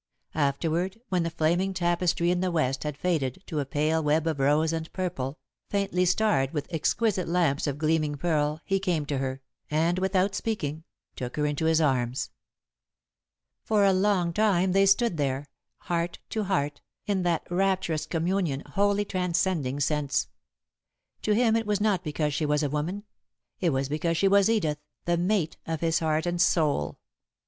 Afterward, 0.33 0.99
when 1.09 1.21
the 1.21 1.29
flaming 1.29 1.75
tapestry 1.75 2.31
in 2.31 2.39
the 2.41 2.49
West 2.49 2.81
had 2.85 2.97
faded 2.97 3.43
to 3.45 3.59
a 3.59 3.67
pale 3.67 4.01
web 4.01 4.25
of 4.25 4.39
rose 4.39 4.73
and 4.73 4.91
purple, 4.93 5.37
faintly 5.69 6.05
starred 6.05 6.53
with 6.53 6.65
exquisite 6.73 7.27
lamps 7.27 7.67
of 7.67 7.77
gleaming 7.77 8.15
pearl, 8.15 8.61
he 8.65 8.79
came 8.79 9.05
to 9.05 9.19
her, 9.19 9.41
and, 9.69 9.99
without 9.99 10.33
speaking, 10.33 10.85
took 11.15 11.35
her 11.35 11.45
into 11.45 11.65
his 11.65 11.79
arms. 11.79 12.31
For 13.63 13.85
a 13.85 13.93
long 13.93 14.33
time 14.33 14.71
they 14.71 14.87
stood 14.87 15.17
there, 15.17 15.45
heart 15.81 16.17
to 16.31 16.45
heart, 16.45 16.81
in 17.05 17.21
that 17.21 17.45
rapturous 17.51 18.07
communion 18.07 18.61
wholly 18.61 19.05
transcending 19.05 19.79
sense. 19.79 20.29
To 21.21 21.35
him 21.35 21.55
it 21.55 21.67
was 21.67 21.79
not 21.79 22.03
because 22.03 22.33
she 22.33 22.47
was 22.47 22.63
a 22.63 22.71
woman; 22.71 23.03
it 23.59 23.69
was 23.69 23.87
because 23.87 24.17
she 24.17 24.27
was 24.27 24.49
Edith, 24.49 24.79
the 25.05 25.15
mate 25.17 25.57
of 25.67 25.81
his 25.81 25.99
heart 25.99 26.25
and 26.25 26.41
soul. 26.41 26.97